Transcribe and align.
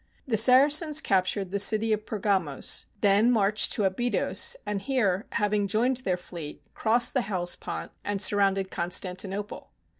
The 0.25 0.35
Saracens 0.35 0.99
captured 0.99 1.51
the 1.51 1.59
city 1.59 1.93
of 1.93 2.07
Pergamos, 2.07 2.87
then 3.01 3.29
marched 3.29 3.71
to 3.73 3.83
Abydos, 3.83 4.55
and 4.65 4.81
here, 4.81 5.27
having 5.33 5.67
joined 5.67 5.97
their 5.97 6.17
fleet, 6.17 6.63
crossed 6.73 7.13
the 7.13 7.21
Hellespont 7.21 7.91
and 8.03 8.19
surrounded 8.19 8.71
Constantinople. 8.71 9.69